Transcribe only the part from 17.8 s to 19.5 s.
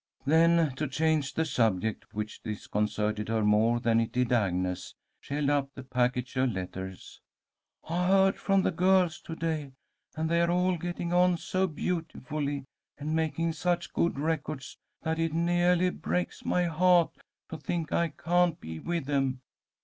I can't be with them."